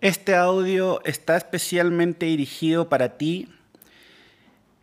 Este 0.00 0.36
audio 0.36 1.00
está 1.04 1.36
especialmente 1.36 2.26
dirigido 2.26 2.88
para 2.88 3.18
ti 3.18 3.48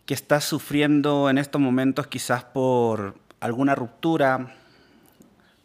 que 0.05 0.13
estás 0.13 0.43
sufriendo 0.43 1.29
en 1.29 1.37
estos 1.37 1.61
momentos 1.61 2.07
quizás 2.07 2.43
por 2.43 3.15
alguna 3.39 3.75
ruptura, 3.75 4.57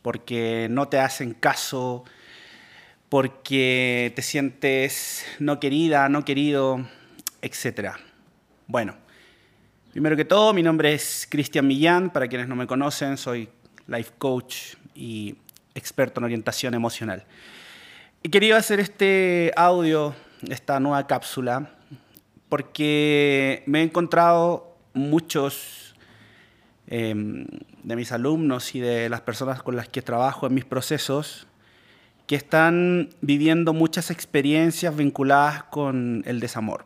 porque 0.03 0.69
no 0.71 0.87
te 0.87 1.01
hacen 1.01 1.35
caso, 1.35 2.05
porque 3.09 4.13
te 4.15 4.23
sientes 4.23 5.27
no 5.41 5.59
querida, 5.59 6.09
no 6.09 6.25
querido, 6.25 6.87
etc. 7.43 7.95
Bueno, 8.69 8.95
primero 9.91 10.15
que 10.15 10.25
todo, 10.25 10.53
mi 10.53 10.63
nombre 10.63 10.95
es 10.95 11.27
Cristian 11.29 11.67
Millán, 11.67 12.11
para 12.11 12.29
quienes 12.29 12.47
no 12.47 12.55
me 12.55 12.69
conocen, 12.69 13.17
soy 13.17 13.49
life 13.89 14.13
coach 14.17 14.75
y 14.95 15.35
experto 15.75 16.21
en 16.21 16.25
orientación 16.27 16.75
emocional. 16.75 17.27
He 18.23 18.29
querido 18.29 18.59
hacer 18.59 18.81
este 18.81 19.51
audio, 19.57 20.15
esta 20.51 20.79
nueva 20.79 21.07
cápsula, 21.07 21.71
porque 22.51 23.63
me 23.65 23.81
he 23.81 23.83
encontrado 23.83 24.77
muchos 24.93 25.95
em, 26.87 27.47
de 27.83 27.97
mis 27.97 28.13
alumnos 28.13 28.75
y 28.75 28.81
de 28.81 29.09
las 29.09 29.23
personas 29.23 29.63
con 29.63 29.75
las 29.75 29.89
que 29.89 30.03
trabajo 30.03 30.47
en 30.47 30.53
mis 30.53 30.67
procesos 30.67 31.47
que 32.27 32.37
están 32.37 33.09
viviendo 33.23 33.73
muchas 33.73 34.11
experiencias 34.11 34.95
vinculadas 34.95 35.63
con 35.65 36.23
el 36.27 36.41
desamor. 36.41 36.85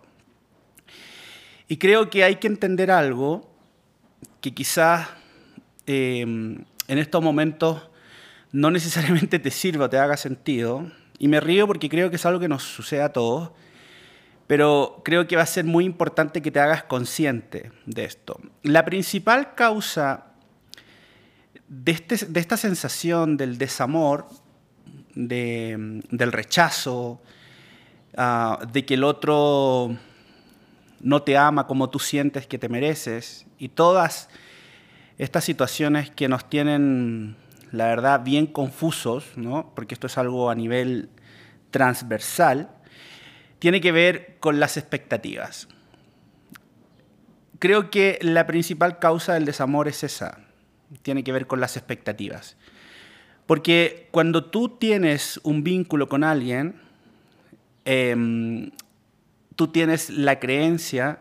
Y 1.66 1.78
creo 1.78 2.10
que 2.10 2.22
hay 2.22 2.36
que 2.36 2.46
entender 2.46 2.92
algo 2.92 3.50
que 4.40 4.54
quizás 4.54 5.08
em, 5.88 6.64
en 6.86 6.98
estos 6.98 7.20
momentos 7.24 7.90
no 8.52 8.70
necesariamente 8.70 9.40
te 9.40 9.50
sirva 9.50 9.86
o 9.86 9.90
te 9.90 9.98
haga 9.98 10.16
sentido, 10.16 10.92
y 11.18 11.28
me 11.28 11.40
río 11.40 11.66
porque 11.66 11.88
creo 11.88 12.10
que 12.10 12.16
es 12.16 12.26
algo 12.26 12.40
que 12.40 12.48
nos 12.48 12.62
sucede 12.62 13.02
a 13.02 13.12
todos, 13.12 13.50
pero 14.46 15.00
creo 15.04 15.26
que 15.26 15.36
va 15.36 15.42
a 15.42 15.46
ser 15.46 15.64
muy 15.64 15.84
importante 15.84 16.42
que 16.42 16.50
te 16.50 16.60
hagas 16.60 16.84
consciente 16.84 17.72
de 17.86 18.04
esto. 18.04 18.40
La 18.62 18.84
principal 18.84 19.54
causa 19.54 20.26
de, 21.68 21.92
este, 21.92 22.16
de 22.26 22.40
esta 22.40 22.56
sensación 22.56 23.36
del 23.36 23.56
desamor, 23.58 24.26
de, 25.14 26.02
del 26.10 26.32
rechazo, 26.32 27.20
uh, 28.16 28.66
de 28.70 28.84
que 28.84 28.94
el 28.94 29.04
otro 29.04 29.96
no 31.00 31.22
te 31.22 31.36
ama 31.36 31.66
como 31.66 31.90
tú 31.90 31.98
sientes 31.98 32.46
que 32.46 32.58
te 32.58 32.68
mereces, 32.68 33.46
y 33.58 33.68
todas 33.68 34.28
estas 35.16 35.44
situaciones 35.44 36.10
que 36.10 36.28
nos 36.28 36.48
tienen 36.48 37.36
la 37.74 37.86
verdad, 37.86 38.22
bien 38.22 38.46
confusos, 38.46 39.32
¿no? 39.36 39.72
porque 39.74 39.94
esto 39.94 40.06
es 40.06 40.16
algo 40.16 40.48
a 40.48 40.54
nivel 40.54 41.10
transversal, 41.70 42.70
tiene 43.58 43.80
que 43.80 43.90
ver 43.92 44.36
con 44.38 44.60
las 44.60 44.76
expectativas. 44.76 45.68
Creo 47.58 47.90
que 47.90 48.18
la 48.22 48.46
principal 48.46 48.98
causa 48.98 49.34
del 49.34 49.44
desamor 49.44 49.88
es 49.88 50.04
esa, 50.04 50.38
tiene 51.02 51.24
que 51.24 51.32
ver 51.32 51.46
con 51.46 51.60
las 51.60 51.76
expectativas. 51.76 52.56
Porque 53.46 54.08
cuando 54.10 54.44
tú 54.44 54.68
tienes 54.68 55.40
un 55.42 55.64
vínculo 55.64 56.08
con 56.08 56.24
alguien, 56.24 56.80
em, 57.84 58.70
tú 59.56 59.68
tienes 59.68 60.10
la 60.10 60.38
creencia 60.38 61.20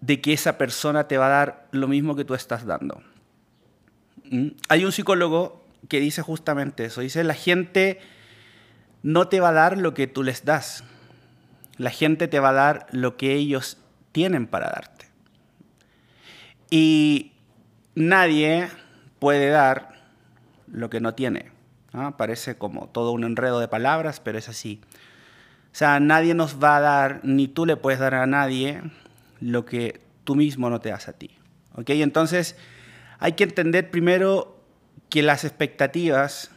de 0.00 0.20
que 0.20 0.32
esa 0.32 0.58
persona 0.58 1.08
te 1.08 1.18
va 1.18 1.26
a 1.26 1.30
dar 1.30 1.68
lo 1.72 1.88
mismo 1.88 2.14
que 2.14 2.24
tú 2.24 2.34
estás 2.34 2.66
dando. 2.66 3.02
Mm. 4.30 4.48
Hay 4.68 4.84
un 4.84 4.92
psicólogo 4.92 5.64
que 5.88 6.00
dice 6.00 6.22
justamente 6.22 6.84
eso. 6.86 7.00
Dice, 7.00 7.24
la 7.24 7.34
gente 7.34 8.00
no 9.02 9.28
te 9.28 9.40
va 9.40 9.50
a 9.50 9.52
dar 9.52 9.78
lo 9.78 9.94
que 9.94 10.06
tú 10.06 10.22
les 10.22 10.44
das. 10.44 10.84
La 11.76 11.90
gente 11.90 12.28
te 12.28 12.40
va 12.40 12.50
a 12.50 12.54
dar 12.54 12.86
lo 12.90 13.16
que 13.16 13.34
ellos 13.34 13.78
tienen 14.12 14.46
para 14.46 14.70
darte. 14.70 15.06
Y 16.70 17.32
nadie 17.94 18.68
puede 19.18 19.50
dar 19.50 19.94
lo 20.66 20.90
que 20.90 21.00
no 21.00 21.14
tiene. 21.14 21.52
Parece 22.16 22.58
como 22.58 22.88
todo 22.88 23.12
un 23.12 23.24
enredo 23.24 23.60
de 23.60 23.68
palabras, 23.68 24.20
pero 24.20 24.38
es 24.38 24.48
así. 24.48 24.80
O 25.72 25.78
sea, 25.78 26.00
nadie 26.00 26.34
nos 26.34 26.62
va 26.62 26.76
a 26.76 26.80
dar, 26.80 27.20
ni 27.22 27.48
tú 27.48 27.66
le 27.66 27.76
puedes 27.76 28.00
dar 28.00 28.14
a 28.14 28.26
nadie 28.26 28.82
lo 29.40 29.64
que 29.64 30.00
tú 30.24 30.34
mismo 30.34 30.68
no 30.70 30.80
te 30.80 30.90
das 30.90 31.08
a 31.08 31.12
ti. 31.12 31.30
¿Ok? 31.74 31.90
Entonces, 31.90 32.56
hay 33.18 33.32
que 33.32 33.44
entender 33.44 33.90
primero 33.90 34.56
que 35.08 35.22
las 35.22 35.44
expectativas 35.44 36.50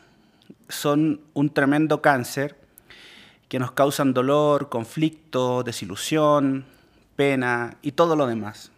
son 0.68 1.22
un 1.34 1.50
tremendo 1.50 2.02
cáncer 2.02 2.56
que 3.48 3.60
nos 3.60 3.72
causan 3.72 4.14
dolor, 4.14 4.70
conflicto, 4.70 5.64
desilusión, 5.64 6.66
pena 7.16 7.78
y 7.82 7.94
todo 7.94 8.16
lo 8.16 8.28
demás. 8.28 8.72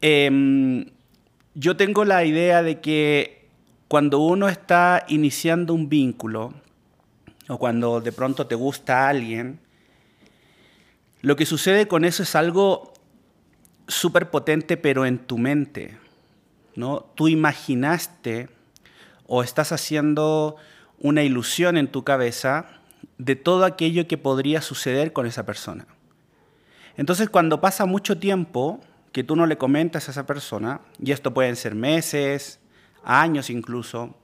Em, 0.00 0.86
yo 1.54 1.76
tengo 1.76 2.04
la 2.04 2.24
idea 2.24 2.62
de 2.62 2.80
que 2.80 3.46
cuando 3.88 4.20
uno 4.20 4.48
está 4.48 5.04
iniciando 5.08 5.74
un 5.74 5.88
vínculo 5.90 6.54
o 7.48 7.58
cuando 7.58 8.00
de 8.00 8.10
pronto 8.10 8.46
te 8.46 8.54
gusta 8.54 9.08
alguien, 9.08 9.60
lo 11.20 11.36
que 11.36 11.44
sucede 11.44 11.86
con 11.86 12.04
eso 12.04 12.22
es 12.22 12.34
algo 12.34 12.94
súper 13.86 14.30
potente 14.30 14.78
pero 14.78 15.04
en 15.04 15.18
tu 15.18 15.36
mente. 15.36 15.98
¿No? 16.74 17.06
Tú 17.14 17.28
imaginaste 17.28 18.48
o 19.26 19.42
estás 19.42 19.72
haciendo 19.72 20.56
una 20.98 21.22
ilusión 21.22 21.76
en 21.76 21.88
tu 21.88 22.04
cabeza 22.04 22.66
de 23.18 23.36
todo 23.36 23.64
aquello 23.64 24.06
que 24.06 24.18
podría 24.18 24.62
suceder 24.62 25.12
con 25.12 25.26
esa 25.26 25.44
persona. 25.44 25.86
Entonces, 26.96 27.28
cuando 27.30 27.60
pasa 27.60 27.86
mucho 27.86 28.18
tiempo 28.18 28.80
que 29.12 29.24
tú 29.24 29.36
no 29.36 29.46
le 29.46 29.58
comentas 29.58 30.08
a 30.08 30.10
esa 30.12 30.26
persona, 30.26 30.80
y 31.02 31.12
esto 31.12 31.34
pueden 31.34 31.56
ser 31.56 31.74
meses, 31.74 32.60
años 33.04 33.50
incluso, 33.50 34.14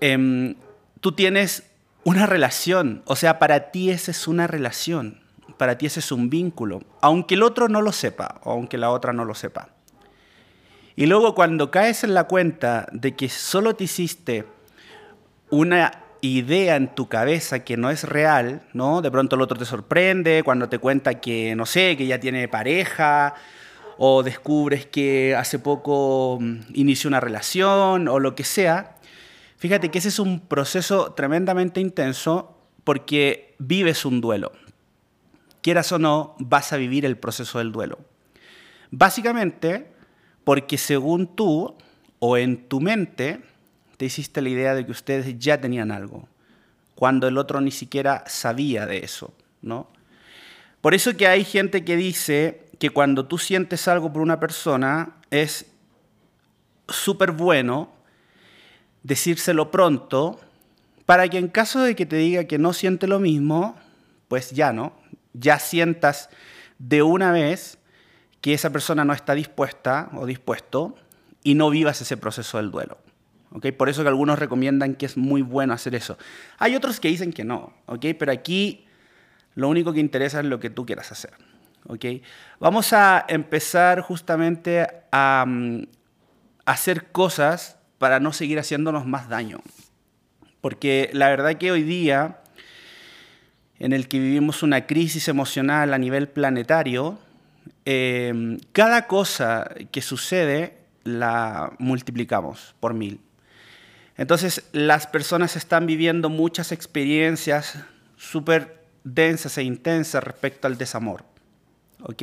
em, 0.00 0.54
tú 1.00 1.12
tienes 1.12 1.64
una 2.04 2.26
relación, 2.26 3.02
o 3.06 3.16
sea, 3.16 3.38
para 3.38 3.70
ti 3.70 3.90
esa 3.90 4.10
es 4.10 4.26
una 4.28 4.46
relación, 4.46 5.20
para 5.56 5.78
ti 5.78 5.86
ese 5.86 6.00
es 6.00 6.12
un 6.12 6.30
vínculo, 6.30 6.82
aunque 7.00 7.34
el 7.34 7.42
otro 7.42 7.68
no 7.68 7.82
lo 7.82 7.92
sepa, 7.92 8.40
o 8.44 8.52
aunque 8.52 8.78
la 8.78 8.90
otra 8.90 9.12
no 9.12 9.24
lo 9.24 9.34
sepa. 9.34 9.70
Y 10.96 11.06
luego 11.06 11.34
cuando 11.34 11.70
caes 11.70 12.04
en 12.04 12.14
la 12.14 12.24
cuenta 12.24 12.86
de 12.92 13.14
que 13.14 13.28
solo 13.28 13.74
te 13.74 13.84
hiciste 13.84 14.44
una 15.50 16.02
idea 16.20 16.76
en 16.76 16.94
tu 16.94 17.08
cabeza 17.08 17.64
que 17.64 17.76
no 17.76 17.90
es 17.90 18.04
real, 18.04 18.62
¿no? 18.72 19.02
De 19.02 19.10
pronto 19.10 19.36
el 19.36 19.42
otro 19.42 19.58
te 19.58 19.64
sorprende 19.64 20.42
cuando 20.44 20.68
te 20.68 20.78
cuenta 20.78 21.20
que, 21.20 21.54
no 21.56 21.66
sé, 21.66 21.96
que 21.96 22.06
ya 22.06 22.20
tiene 22.20 22.46
pareja, 22.48 23.34
o 23.98 24.22
descubres 24.22 24.86
que 24.86 25.34
hace 25.36 25.58
poco 25.58 26.38
mm, 26.40 26.60
inició 26.74 27.08
una 27.08 27.20
relación, 27.20 28.08
o 28.08 28.18
lo 28.18 28.34
que 28.34 28.44
sea. 28.44 28.96
Fíjate 29.58 29.90
que 29.90 29.98
ese 29.98 30.08
es 30.08 30.18
un 30.18 30.40
proceso 30.40 31.12
tremendamente 31.12 31.80
intenso 31.80 32.58
porque 32.84 33.54
vives 33.58 34.04
un 34.04 34.20
duelo. 34.20 34.52
Quieras 35.60 35.92
o 35.92 35.98
no, 35.98 36.34
vas 36.38 36.72
a 36.72 36.76
vivir 36.76 37.04
el 37.04 37.16
proceso 37.16 37.58
del 37.58 37.70
duelo. 37.70 38.00
Básicamente, 38.90 39.91
porque 40.44 40.78
según 40.78 41.26
tú 41.26 41.74
o 42.18 42.36
en 42.36 42.68
tu 42.68 42.80
mente 42.80 43.40
te 43.96 44.06
hiciste 44.06 44.42
la 44.42 44.48
idea 44.48 44.74
de 44.74 44.84
que 44.84 44.92
ustedes 44.92 45.38
ya 45.38 45.60
tenían 45.60 45.90
algo, 45.90 46.28
cuando 46.94 47.28
el 47.28 47.38
otro 47.38 47.60
ni 47.60 47.70
siquiera 47.70 48.24
sabía 48.26 48.86
de 48.86 48.98
eso, 48.98 49.32
¿no? 49.60 49.88
Por 50.80 50.94
eso 50.94 51.16
que 51.16 51.28
hay 51.28 51.44
gente 51.44 51.84
que 51.84 51.96
dice 51.96 52.66
que 52.78 52.90
cuando 52.90 53.26
tú 53.26 53.38
sientes 53.38 53.86
algo 53.86 54.12
por 54.12 54.22
una 54.22 54.40
persona 54.40 55.16
es 55.30 55.66
súper 56.88 57.30
bueno 57.30 57.90
decírselo 59.04 59.70
pronto 59.70 60.40
para 61.06 61.28
que 61.28 61.38
en 61.38 61.48
caso 61.48 61.80
de 61.80 61.94
que 61.94 62.06
te 62.06 62.16
diga 62.16 62.44
que 62.44 62.58
no 62.58 62.72
siente 62.72 63.06
lo 63.06 63.20
mismo, 63.20 63.76
pues 64.28 64.50
ya 64.50 64.72
no, 64.72 64.92
ya 65.32 65.58
sientas 65.58 66.30
de 66.78 67.02
una 67.02 67.32
vez 67.32 67.78
que 68.42 68.52
esa 68.52 68.70
persona 68.70 69.06
no 69.06 69.14
está 69.14 69.34
dispuesta 69.34 70.10
o 70.12 70.26
dispuesto 70.26 70.96
y 71.42 71.54
no 71.54 71.70
vivas 71.70 72.02
ese 72.02 72.18
proceso 72.18 72.58
del 72.58 72.70
duelo. 72.70 72.98
¿okay? 73.52 73.72
Por 73.72 73.88
eso 73.88 74.02
que 74.02 74.08
algunos 74.08 74.38
recomiendan 74.38 74.96
que 74.96 75.06
es 75.06 75.16
muy 75.16 75.40
bueno 75.40 75.72
hacer 75.72 75.94
eso. 75.94 76.18
Hay 76.58 76.76
otros 76.76 77.00
que 77.00 77.08
dicen 77.08 77.32
que 77.32 77.44
no, 77.44 77.72
¿okay? 77.86 78.12
pero 78.12 78.32
aquí 78.32 78.84
lo 79.54 79.68
único 79.68 79.92
que 79.92 80.00
interesa 80.00 80.40
es 80.40 80.46
lo 80.46 80.60
que 80.60 80.70
tú 80.70 80.84
quieras 80.84 81.12
hacer. 81.12 81.32
¿okay? 81.86 82.22
Vamos 82.58 82.92
a 82.92 83.24
empezar 83.28 84.00
justamente 84.00 84.88
a, 85.12 85.44
mm, 85.46 85.84
hacer 86.66 87.12
cosas 87.12 87.78
para 87.98 88.18
no 88.18 88.32
seguir 88.32 88.58
haciéndonos 88.58 89.06
más 89.06 89.28
daño. 89.28 89.60
Porque 90.60 91.10
la 91.12 91.28
verdad 91.28 91.54
que 91.58 91.70
hoy 91.70 91.84
día, 91.84 92.40
en 93.78 93.92
el 93.92 94.08
que 94.08 94.18
vivimos 94.18 94.64
una 94.64 94.86
crisis 94.86 95.28
emocional 95.28 95.94
a 95.94 95.98
nivel 95.98 96.28
planetario, 96.28 97.18
Em, 97.84 98.58
cada 98.72 99.06
cosa 99.08 99.68
que 99.90 100.02
sucede 100.02 100.78
la 101.04 101.72
multiplicamos 101.78 102.74
por 102.78 102.94
mil. 102.94 103.20
Entonces 104.16 104.68
las 104.72 105.06
personas 105.06 105.56
están 105.56 105.86
viviendo 105.86 106.28
muchas 106.28 106.70
experiencias 106.70 107.78
súper 108.16 108.84
densas 109.02 109.58
e 109.58 109.64
intensas 109.64 110.22
respecto 110.22 110.68
al 110.68 110.78
desamor. 110.78 111.24
¿Ok? 112.02 112.22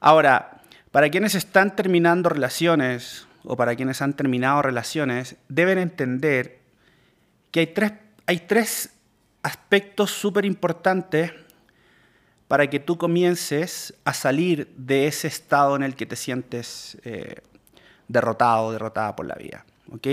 Ahora, 0.00 0.62
para 0.90 1.10
quienes 1.10 1.34
están 1.34 1.76
terminando 1.76 2.28
relaciones 2.28 3.26
o 3.44 3.56
para 3.56 3.76
quienes 3.76 4.02
han 4.02 4.14
terminado 4.14 4.62
relaciones, 4.62 5.36
deben 5.48 5.78
entender 5.78 6.58
que 7.52 7.60
hay 7.60 7.66
tres, 7.68 7.92
hay 8.26 8.38
tres 8.40 8.90
aspectos 9.42 10.10
súper 10.10 10.44
importantes 10.44 11.32
para 12.48 12.68
que 12.70 12.80
tú 12.80 12.96
comiences 12.96 13.94
a 14.04 14.14
salir 14.14 14.72
de 14.76 15.06
ese 15.06 15.26
estado 15.26 15.76
en 15.76 15.82
el 15.82 15.96
que 15.96 16.06
te 16.06 16.16
sientes 16.16 16.98
eh, 17.04 17.42
derrotado 18.08 18.72
derrotada 18.72 19.16
por 19.16 19.26
la 19.26 19.34
vida. 19.34 19.64
¿ok? 19.92 20.06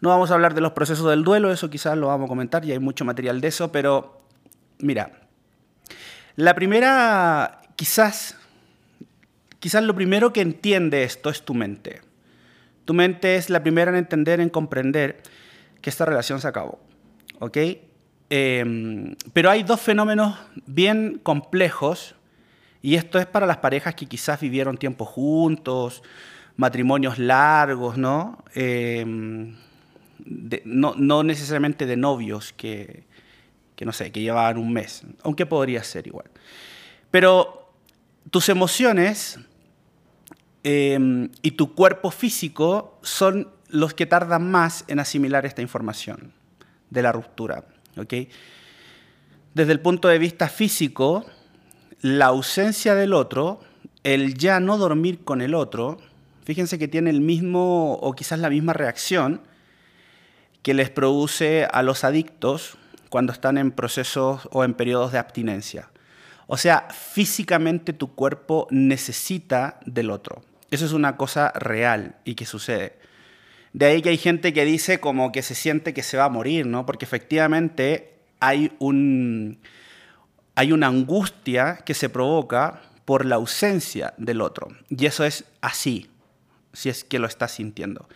No 0.00 0.08
vamos 0.08 0.30
a 0.30 0.34
hablar 0.34 0.54
de 0.54 0.60
los 0.60 0.72
procesos 0.72 1.08
del 1.08 1.22
duelo, 1.22 1.52
eso 1.52 1.70
quizás 1.70 1.96
lo 1.96 2.08
vamos 2.08 2.26
a 2.26 2.28
comentar, 2.28 2.64
y 2.64 2.72
hay 2.72 2.80
mucho 2.80 3.04
material 3.04 3.40
de 3.40 3.48
eso, 3.48 3.70
pero 3.70 4.22
mira, 4.78 5.28
la 6.34 6.54
primera, 6.54 7.60
quizás, 7.76 8.36
quizás 9.60 9.84
lo 9.84 9.94
primero 9.94 10.32
que 10.32 10.40
entiende 10.40 11.04
esto 11.04 11.30
es 11.30 11.42
tu 11.42 11.54
mente. 11.54 12.00
Tu 12.84 12.94
mente 12.94 13.36
es 13.36 13.48
la 13.48 13.62
primera 13.62 13.92
en 13.92 13.98
entender, 13.98 14.40
en 14.40 14.48
comprender 14.48 15.22
que 15.80 15.90
esta 15.90 16.04
relación 16.04 16.40
se 16.40 16.48
acabó. 16.48 16.80
¿Ok? 17.38 17.58
Em, 18.34 19.14
pero 19.34 19.50
hay 19.50 19.62
dos 19.62 19.78
fenómenos 19.78 20.38
bien 20.64 21.20
complejos, 21.22 22.14
y 22.80 22.94
esto 22.94 23.18
es 23.18 23.26
para 23.26 23.44
las 23.44 23.58
parejas 23.58 23.94
que 23.94 24.06
quizás 24.06 24.40
vivieron 24.40 24.78
tiempo 24.78 25.04
juntos, 25.04 26.02
matrimonios 26.56 27.18
largos, 27.18 27.98
¿no? 27.98 28.42
Em, 28.54 29.54
no, 30.64 30.94
no, 30.96 31.22
necesariamente 31.22 31.84
de 31.84 31.98
novios 31.98 32.54
que, 32.54 33.04
que, 33.76 33.84
no 33.84 33.92
sé, 33.92 34.10
que 34.10 34.22
llevaban 34.22 34.56
un 34.56 34.72
mes, 34.72 35.02
aunque 35.24 35.44
podría 35.44 35.84
ser 35.84 36.06
igual. 36.06 36.30
Pero 37.10 37.70
tus 38.30 38.48
emociones 38.48 39.40
em, 40.62 41.28
y 41.42 41.50
tu 41.50 41.74
cuerpo 41.74 42.10
físico 42.10 42.98
son 43.02 43.50
los 43.68 43.92
que 43.92 44.06
tardan 44.06 44.50
más 44.50 44.86
en 44.88 45.00
asimilar 45.00 45.44
esta 45.44 45.60
información 45.60 46.32
de 46.88 47.02
la 47.02 47.12
ruptura. 47.12 47.66
Desde 47.94 49.72
el 49.72 49.80
punto 49.80 50.08
de 50.08 50.18
vista 50.18 50.48
físico, 50.48 51.26
la 52.00 52.26
ausencia 52.26 52.94
del 52.94 53.12
otro, 53.14 53.60
el 54.02 54.34
ya 54.34 54.60
no 54.60 54.78
dormir 54.78 55.24
con 55.24 55.40
el 55.42 55.54
otro, 55.54 55.98
fíjense 56.44 56.78
que 56.78 56.88
tiene 56.88 57.10
el 57.10 57.20
mismo 57.20 57.94
o 57.94 58.12
quizás 58.14 58.38
la 58.38 58.50
misma 58.50 58.72
reacción 58.72 59.42
que 60.62 60.74
les 60.74 60.90
produce 60.90 61.66
a 61.70 61.82
los 61.82 62.04
adictos 62.04 62.78
cuando 63.08 63.32
están 63.32 63.58
en 63.58 63.72
procesos 63.72 64.48
o 64.52 64.64
en 64.64 64.74
periodos 64.74 65.12
de 65.12 65.18
abstinencia. 65.18 65.90
O 66.46 66.56
sea, 66.56 66.88
físicamente 66.90 67.92
tu 67.92 68.14
cuerpo 68.14 68.66
necesita 68.70 69.78
del 69.86 70.10
otro. 70.10 70.42
Eso 70.70 70.86
es 70.86 70.92
una 70.92 71.16
cosa 71.16 71.50
real 71.50 72.16
y 72.24 72.34
que 72.34 72.46
sucede. 72.46 72.98
De 73.72 73.86
ahí 73.86 74.02
que 74.02 74.10
hay 74.10 74.18
gente 74.18 74.52
que 74.52 74.64
dice 74.64 75.00
como 75.00 75.32
que 75.32 75.42
se 75.42 75.54
siente 75.54 75.94
que 75.94 76.02
se 76.02 76.16
va 76.16 76.24
a 76.24 76.28
morir, 76.28 76.66
¿no? 76.66 76.84
Porque 76.84 77.04
efectivamente 77.04 78.12
hay, 78.40 78.72
un, 78.78 79.58
hay 80.54 80.72
una 80.72 80.88
angustia 80.88 81.78
que 81.84 81.94
se 81.94 82.08
provoca 82.08 82.82
por 83.04 83.24
la 83.24 83.36
ausencia 83.36 84.14
del 84.18 84.40
otro. 84.40 84.68
Y 84.90 85.06
eso 85.06 85.24
es 85.24 85.44
así, 85.60 86.10
si 86.72 86.88
es 86.88 87.04
que 87.04 87.18
lo 87.18 87.26
estás 87.26 87.52
sintiendo. 87.52 88.08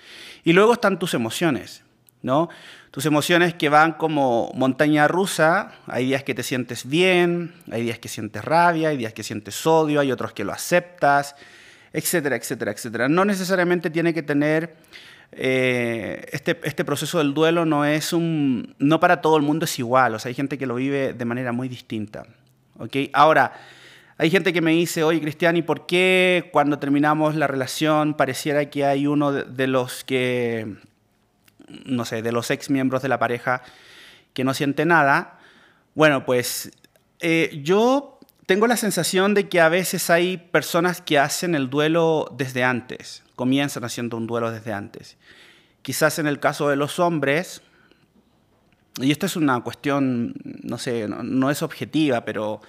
Y 0.44 0.52
luego 0.52 0.74
están 0.74 0.98
tus 0.98 1.14
emociones, 1.14 1.82
¿no? 2.22 2.48
Tus 2.90 3.06
emociones 3.06 3.54
que 3.54 3.68
van 3.68 3.92
como 3.92 4.50
montaña 4.54 5.08
rusa, 5.08 5.72
hay 5.86 6.06
días 6.06 6.22
que 6.22 6.34
te 6.34 6.42
sientes 6.42 6.88
bien, 6.88 7.54
hay 7.70 7.82
días 7.82 7.98
que 7.98 8.08
sientes 8.08 8.44
rabia, 8.44 8.90
hay 8.90 8.96
días 8.96 9.12
que 9.12 9.22
sientes 9.22 9.66
odio, 9.66 10.00
hay 10.00 10.12
otros 10.12 10.32
que 10.32 10.44
lo 10.44 10.52
aceptas, 10.52 11.34
etcétera, 11.92 12.36
etcétera, 12.36 12.72
etcétera. 12.72 13.08
No 13.08 13.24
necesariamente 13.24 13.90
tiene 13.90 14.12
que 14.12 14.22
tener 14.22 14.76
eh, 15.32 16.26
este, 16.32 16.58
este, 16.64 16.84
proceso 16.84 17.18
del 17.18 17.34
duelo 17.34 17.64
no 17.64 17.84
es 17.84 18.12
un... 18.12 18.74
no 18.78 19.00
para 19.00 19.20
todo 19.20 19.36
el 19.36 19.42
mundo 19.42 19.64
es 19.64 19.78
igual, 19.78 20.14
o 20.14 20.18
sea, 20.18 20.30
hay 20.30 20.34
gente 20.34 20.56
que 20.58 20.66
lo 20.66 20.76
vive 20.76 21.12
de 21.12 21.24
manera 21.24 21.52
muy 21.52 21.68
distinta. 21.68 22.24
¿okay? 22.78 23.10
Ahora, 23.12 23.52
hay 24.18 24.30
gente 24.30 24.52
que 24.52 24.62
me 24.62 24.70
dice, 24.70 25.02
oye 25.02 25.20
Cristian, 25.20 25.56
¿y 25.56 25.62
por 25.62 25.86
qué 25.86 26.48
cuando 26.52 26.78
terminamos 26.78 27.34
la 27.34 27.46
relación 27.46 28.14
pareciera 28.14 28.70
que 28.70 28.84
hay 28.86 29.06
uno 29.06 29.32
de, 29.32 29.66
los 29.66 30.04
que, 30.04 30.76
no 31.84 32.04
sé, 32.04 32.22
de 32.22 32.32
los 32.32 32.50
ex 32.50 32.70
miembros 32.70 33.02
de 33.02 33.08
la 33.08 33.18
pareja 33.18 33.62
que 34.32 34.44
no 34.44 34.54
siente 34.54 34.86
nada? 34.86 35.38
Bueno, 35.94 36.24
pues 36.24 36.70
eh, 37.20 37.60
yo 37.62 38.18
tengo 38.46 38.66
la 38.66 38.76
sensación 38.78 39.34
de 39.34 39.48
que 39.48 39.60
a 39.60 39.68
veces 39.68 40.08
hay 40.08 40.38
personas 40.38 41.02
que 41.02 41.18
hacen 41.18 41.54
el 41.54 41.68
duelo 41.68 42.32
desde 42.38 42.64
antes 42.64 43.25
comienzan 43.36 43.84
haciendo 43.84 44.16
un 44.16 44.26
duelo 44.26 44.50
desde 44.50 44.72
antes. 44.72 45.16
Quizás 45.82 46.18
en 46.18 46.26
el 46.26 46.40
caso 46.40 46.68
de 46.68 46.76
los 46.76 46.98
hombres, 46.98 47.62
y 49.00 49.12
esto 49.12 49.26
es 49.26 49.36
una 49.36 49.60
cuestión, 49.60 50.34
no 50.42 50.78
sé, 50.78 51.06
no, 51.06 51.50
es 51.50 51.62
objetiva, 51.62 52.24
pero 52.24 52.60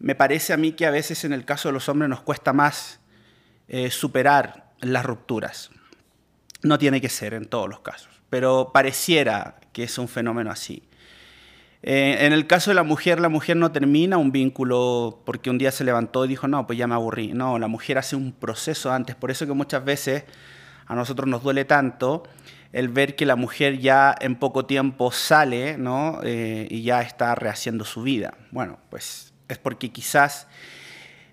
me 0.00 0.14
parece 0.14 0.52
a 0.52 0.56
mí 0.56 0.72
que 0.72 0.84
a 0.84 0.90
veces 0.90 1.24
en 1.24 1.32
el 1.32 1.44
caso 1.44 1.68
de 1.68 1.72
los 1.72 1.88
hombres 1.88 2.10
nos 2.10 2.20
cuesta 2.20 2.52
más 2.52 3.00
eh, 3.68 3.90
superar 3.90 4.72
las 4.80 5.06
rupturas. 5.06 5.70
No 6.62 6.78
tiene 6.78 7.00
que 7.00 7.08
ser 7.08 7.32
en 7.34 7.46
todos 7.46 7.68
los 7.68 7.80
casos, 7.80 8.20
pero 8.28 8.70
pareciera 8.74 9.60
que 9.72 9.84
es 9.84 9.96
un 9.98 10.08
fenómeno 10.08 10.50
así. 10.50 10.82
Eh, 11.82 12.18
en 12.20 12.32
el 12.32 12.46
caso 12.46 12.70
de 12.70 12.76
la 12.76 12.84
mujer, 12.84 13.18
la 13.18 13.28
mujer 13.28 13.56
no 13.56 13.72
termina 13.72 14.16
un 14.16 14.30
vínculo 14.30 15.20
porque 15.24 15.50
un 15.50 15.58
día 15.58 15.72
se 15.72 15.82
levantó 15.82 16.24
y 16.24 16.28
dijo, 16.28 16.46
no, 16.46 16.66
pues 16.66 16.78
ya 16.78 16.86
me 16.86 16.94
aburrí. 16.94 17.32
No, 17.32 17.58
la 17.58 17.66
mujer 17.66 17.98
hace 17.98 18.14
un 18.14 18.32
proceso 18.32 18.92
antes. 18.92 19.16
Por 19.16 19.30
eso 19.30 19.46
que 19.46 19.52
muchas 19.52 19.84
veces 19.84 20.24
a 20.86 20.94
nosotros 20.94 21.28
nos 21.28 21.42
duele 21.42 21.64
tanto 21.64 22.22
el 22.72 22.88
ver 22.88 23.16
que 23.16 23.26
la 23.26 23.36
mujer 23.36 23.78
ya 23.78 24.14
en 24.18 24.36
poco 24.36 24.64
tiempo 24.64 25.12
sale 25.12 25.76
¿no? 25.76 26.20
Eh, 26.22 26.66
y 26.70 26.82
ya 26.82 27.02
está 27.02 27.34
rehaciendo 27.34 27.84
su 27.84 28.02
vida. 28.02 28.34
Bueno, 28.50 28.78
pues 28.88 29.32
es 29.48 29.58
porque 29.58 29.90
quizás 29.90 30.46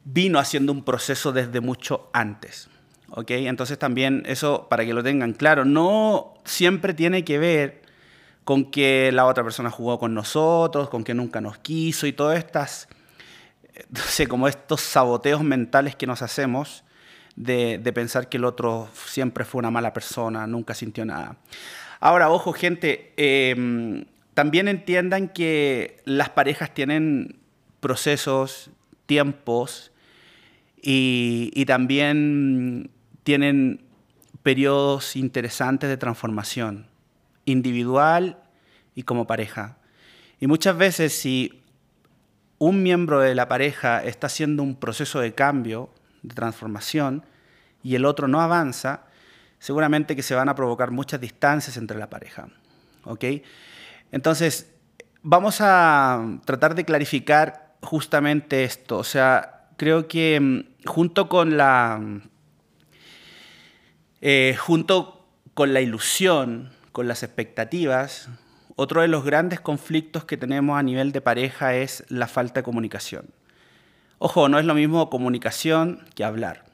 vino 0.04 0.40
haciendo 0.40 0.72
un 0.72 0.84
proceso 0.84 1.32
desde 1.32 1.62
mucho 1.62 2.10
antes. 2.12 2.70
¿ok? 3.12 3.32
Entonces 3.32 3.78
también 3.80 4.24
eso, 4.26 4.68
para 4.70 4.86
que 4.86 4.94
lo 4.94 5.04
tengan 5.04 5.34
claro, 5.34 5.66
no 5.66 6.34
siempre 6.44 6.94
tiene 6.94 7.24
que 7.24 7.38
ver 7.40 7.79
con 8.44 8.72
que 8.72 9.12
la 9.12 9.26
otra 9.26 9.44
persona 9.44 9.70
jugó 9.70 10.00
con 10.00 10.14
nosotros, 10.14 10.90
con 10.90 11.04
que 11.04 11.14
nunca 11.14 11.42
nos 11.42 11.58
quiso 11.60 12.08
y 12.08 12.14
todas 12.14 12.38
estas, 12.38 12.88
no 13.90 14.02
sé, 14.02 14.28
como 14.28 14.48
estos 14.48 14.82
saboteos 14.82 15.44
mentales 15.44 15.96
que 15.96 16.08
nos 16.08 16.22
hacemos 16.22 16.84
de, 17.36 17.80
pensar 17.94 18.28
que 18.28 18.38
el 18.38 18.46
otro 18.46 18.90
siempre 18.94 19.46
fue 19.46 19.60
una 19.60 19.72
mala 19.72 19.94
persona, 19.94 20.46
nunca 20.46 20.74
sintió 20.74 21.06
nada. 21.06 21.38
Ahora, 22.00 22.30
ojo, 22.30 22.54
gente, 22.54 23.14
em, 23.18 24.06
también 24.34 24.68
entiendan 24.68 25.30
que 25.30 26.02
las 26.06 26.30
parejas 26.30 26.74
tienen 26.74 27.38
procesos, 27.80 28.72
tiempos 29.06 29.92
y, 30.82 31.52
y 31.54 31.66
también 31.66 32.92
tienen 33.24 33.82
periodos 34.44 35.16
interesantes 35.16 35.90
de 35.90 35.98
transformación 35.98 36.90
individual 37.52 38.42
y 38.96 39.04
como 39.04 39.28
pareja. 39.28 39.78
Y 40.40 40.48
muchas 40.48 40.78
veces 40.78 41.14
si 41.14 41.64
un 42.58 42.84
miembro 42.84 43.20
de 43.20 43.36
la 43.36 43.48
pareja 43.48 44.04
está 44.04 44.28
haciendo 44.28 44.64
un 44.64 44.76
proceso 44.76 45.20
de 45.20 45.34
cambio, 45.34 45.90
de 46.22 46.36
transformación, 46.36 47.24
y 47.82 47.96
el 47.96 48.06
otro 48.06 48.28
no 48.28 48.42
avanza, 48.42 49.06
seguramente 49.60 50.16
que 50.16 50.24
se 50.24 50.36
van 50.36 50.50
a 50.50 50.56
provocar 50.56 50.92
muchas 50.92 51.22
distancias 51.22 51.78
entre 51.78 51.98
la 51.98 52.10
pareja. 52.10 52.50
¿Ok? 53.06 53.26
Entonces, 54.12 54.72
vamos 55.22 55.60
a 55.62 56.40
tratar 56.46 56.76
de 56.76 56.86
clarificar 56.86 57.76
justamente 57.82 58.64
esto. 58.64 58.98
O 58.98 59.04
sea, 59.04 59.70
creo 59.78 60.08
que 60.08 60.40
mm, 60.40 60.86
junto 60.86 61.30
con 61.30 61.58
la... 61.58 62.02
Eh, 64.22 64.58
junto 64.60 65.26
con 65.54 65.74
la 65.74 65.80
ilusión 65.80 66.72
con 66.92 67.08
las 67.08 67.24
expectativas, 67.24 68.30
otro 68.76 69.02
de 69.02 69.08
los 69.08 69.26
grandes 69.26 69.60
conflictos 69.60 70.26
que 70.26 70.38
tenemos 70.38 70.80
a 70.80 70.84
nivel 70.84 71.12
de 71.12 71.22
pareja 71.22 71.76
es 71.76 72.04
la 72.10 72.28
falta 72.28 72.62
de 72.62 72.64
comunicación. 72.64 73.26
Ojo, 74.20 74.50
no 74.50 74.60
es 74.60 74.66
lo 74.66 74.74
mismo 74.74 75.10
comunicación 75.10 76.06
que 76.16 76.24
hablar. 76.24 76.66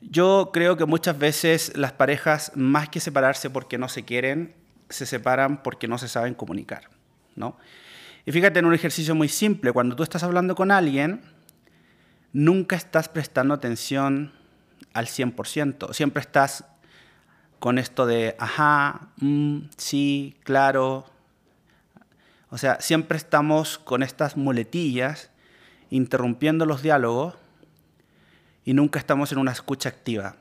Yo 0.00 0.50
creo 0.52 0.76
que 0.76 0.84
muchas 0.84 1.18
veces 1.18 1.76
las 1.76 1.92
parejas, 1.92 2.52
más 2.54 2.88
que 2.88 3.00
separarse 3.00 3.50
porque 3.50 3.78
no 3.78 3.88
se 3.88 4.04
quieren, 4.04 4.54
se 4.88 5.06
separan 5.06 5.62
porque 5.62 5.88
no 5.88 5.98
se 5.98 6.08
saben 6.08 6.34
comunicar. 6.34 6.88
¿no? 7.36 7.56
Y 8.24 8.32
fíjate 8.32 8.58
en 8.58 8.66
un 8.66 8.74
ejercicio 8.74 9.14
muy 9.14 9.28
simple, 9.28 9.72
cuando 9.72 9.96
tú 9.96 10.02
estás 10.02 10.22
hablando 10.22 10.54
con 10.54 10.70
alguien, 10.70 11.22
nunca 12.32 12.76
estás 12.76 13.08
prestando 13.08 13.54
atención 13.54 14.32
al 14.92 15.06
100%, 15.06 15.92
siempre 15.94 16.20
estás 16.20 16.64
con 17.58 17.78
esto 17.78 18.06
de, 18.06 18.36
ajá, 18.38 19.08
mm, 19.20 19.58
sí, 19.76 20.36
claro. 20.44 21.06
O 22.50 22.58
sea, 22.58 22.80
siempre 22.80 23.18
estamos 23.18 23.78
con 23.78 24.02
estas 24.02 24.36
muletillas 24.36 25.30
interrumpiendo 25.90 26.66
los 26.66 26.82
diálogos 26.82 27.34
y 28.64 28.74
nunca 28.74 28.98
estamos 28.98 29.32
en 29.32 29.38
una 29.38 29.52
escucha 29.52 29.88
activa. 29.88 30.36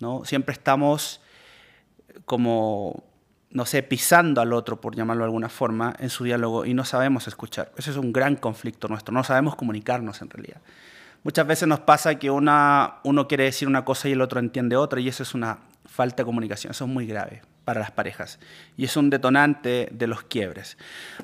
¿no? 0.00 0.24
Siempre 0.24 0.52
estamos 0.52 1.20
como, 2.24 3.04
no 3.50 3.66
sé, 3.66 3.82
pisando 3.82 4.40
al 4.40 4.52
otro, 4.52 4.80
por 4.80 4.94
llamarlo 4.96 5.24
de 5.24 5.26
alguna 5.26 5.48
forma, 5.48 5.94
en 5.98 6.10
su 6.10 6.24
diálogo 6.24 6.64
y 6.64 6.74
no 6.74 6.84
sabemos 6.84 7.28
escuchar. 7.28 7.72
Ese 7.76 7.90
es 7.90 7.96
un 7.96 8.12
gran 8.12 8.36
conflicto 8.36 8.88
nuestro, 8.88 9.12
no 9.12 9.24
sabemos 9.24 9.56
comunicarnos 9.56 10.22
en 10.22 10.30
realidad. 10.30 10.60
Muchas 11.24 11.46
veces 11.46 11.68
nos 11.68 11.80
pasa 11.80 12.14
que 12.14 12.30
una, 12.30 13.00
uno 13.02 13.26
quiere 13.26 13.44
decir 13.44 13.66
una 13.68 13.84
cosa 13.84 14.08
y 14.08 14.12
el 14.12 14.20
otro 14.20 14.40
entiende 14.40 14.76
otra 14.76 15.00
y 15.00 15.08
eso 15.08 15.22
es 15.22 15.34
una 15.34 15.58
falta 15.88 16.22
de 16.22 16.26
comunicación, 16.26 16.70
eso 16.70 16.84
es 16.84 16.90
muy 16.90 17.06
grave 17.06 17.42
para 17.64 17.80
las 17.80 17.90
parejas 17.90 18.38
y 18.76 18.84
es 18.84 18.96
un 18.96 19.10
detonante 19.10 19.88
de 19.90 20.06
los 20.06 20.22
quiebres. 20.22 20.78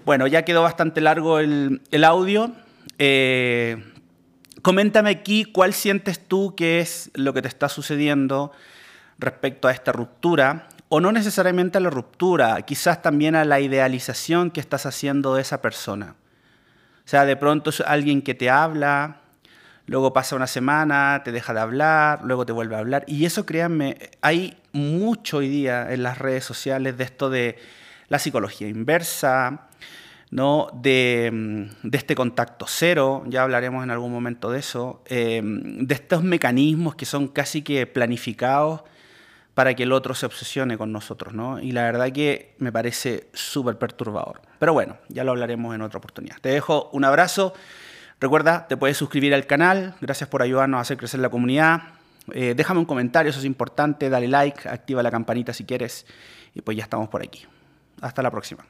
Bueno, 0.04 0.26
ya 0.26 0.42
quedó 0.42 0.62
bastante 0.62 1.00
largo 1.00 1.38
el, 1.38 1.80
audio. 2.04 2.52
Eh, 2.98 3.82
coméntame 4.60 5.10
aquí 5.10 5.44
cuál 5.44 5.72
sientes 5.72 6.18
tú 6.18 6.54
que 6.56 6.80
es 6.80 7.10
lo 7.14 7.32
que 7.32 7.40
te 7.40 7.48
está 7.48 7.68
sucediendo 7.68 8.52
respecto 9.18 9.68
a 9.68 9.72
esta 9.72 9.92
ruptura, 9.92 10.68
o 10.88 11.00
no 11.00 11.12
necesariamente 11.12 11.78
a 11.78 11.80
la 11.80 11.90
ruptura, 11.90 12.60
quizás 12.62 13.00
también 13.00 13.36
a 13.36 13.44
la 13.44 13.60
idealización 13.60 14.50
que 14.50 14.60
estás 14.60 14.86
haciendo 14.86 15.34
de 15.34 15.42
esa 15.42 15.62
persona. 15.62 16.16
O 17.04 17.08
sea, 17.08 17.24
de 17.24 17.36
pronto 17.36 17.70
es 17.70 17.80
alguien 17.80 18.22
que 18.22 18.34
te 18.34 18.50
habla, 18.50 19.20
luego 19.86 20.12
pasa 20.12 20.36
una 20.36 20.46
semana, 20.46 21.22
te 21.24 21.32
deja 21.32 21.52
de 21.52 21.60
hablar, 21.60 22.20
luego 22.24 22.46
te 22.46 22.52
vuelve 22.52 22.76
a 22.76 22.78
hablar. 22.78 23.04
Y 23.06 23.24
eso, 23.24 23.46
créanme, 23.46 23.96
hay 24.20 24.56
mucho 24.72 25.38
hoy 25.38 25.48
día 25.48 25.92
en 25.92 26.02
las 26.02 26.18
redes 26.18 26.44
sociales 26.44 26.96
de 26.96 27.04
esto 27.04 27.30
de 27.30 27.58
la 28.08 28.18
psicología 28.18 28.68
inversa, 28.68 29.68
¿no? 30.30 30.68
de, 30.74 31.30
mm, 31.32 31.88
este 31.92 32.14
contacto 32.14 32.66
cero, 32.68 33.24
ya 33.26 33.42
hablaremos 33.42 33.84
en 33.84 33.90
algún 33.90 34.12
momento 34.12 34.50
de 34.50 34.58
eso, 34.58 35.02
eh, 35.06 35.40
de 35.44 35.94
estos 35.94 36.22
mecanismos 36.22 36.96
que 36.96 37.06
son 37.06 37.28
casi 37.28 37.62
que 37.62 37.86
planificados 37.86 38.82
para 39.54 39.74
que 39.74 39.84
el 39.84 39.92
otro 39.92 40.14
se 40.14 40.26
obsesione 40.26 40.76
con 40.76 40.90
nosotros, 40.92 41.32
¿no? 41.32 41.60
Y 41.60 41.70
la 41.70 41.84
verdad 41.84 42.10
que 42.10 42.56
me 42.58 42.72
parece 42.72 43.28
súper 43.32 43.78
perturbador. 43.78 44.42
Pero 44.58 44.72
bueno, 44.72 44.96
ya 45.08 45.22
lo 45.22 45.30
hablaremos 45.30 45.74
en 45.74 45.82
otra 45.82 45.98
oportunidad. 45.98 46.36
Te 46.40 46.48
dejo 46.48 46.90
un 46.92 47.04
abrazo. 47.04 47.54
Recuerda, 48.20 48.66
te 48.68 48.76
puedes 48.76 48.96
suscribir 48.96 49.34
al 49.34 49.46
canal. 49.46 49.94
Gracias 50.00 50.28
por 50.28 50.42
ayudarnos 50.42 50.78
a 50.78 50.80
hacer 50.82 50.96
crecer 50.96 51.20
la 51.20 51.28
comunidad. 51.28 51.82
Eh, 52.32 52.54
déjame 52.56 52.80
un 52.80 52.86
comentario, 52.86 53.30
eso 53.30 53.38
es 53.38 53.44
importante. 53.44 54.08
Dale 54.08 54.28
like, 54.28 54.68
activa 54.68 55.02
la 55.02 55.10
campanita 55.10 55.52
si 55.52 55.64
quieres. 55.64 56.06
Y 56.54 56.62
pues 56.62 56.76
ya 56.76 56.84
estamos 56.84 57.08
por 57.08 57.22
aquí. 57.22 57.44
Hasta 58.00 58.22
la 58.22 58.30
próxima. 58.30 58.64